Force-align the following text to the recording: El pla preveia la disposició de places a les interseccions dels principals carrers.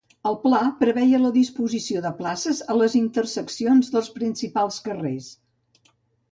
El 0.27 0.35
pla 0.43 0.61
preveia 0.79 1.19
la 1.25 1.31
disposició 1.35 2.01
de 2.07 2.13
places 2.23 2.63
a 2.75 2.79
les 2.79 2.97
interseccions 3.03 3.95
dels 3.97 4.13
principals 4.19 4.83
carrers. 4.91 5.33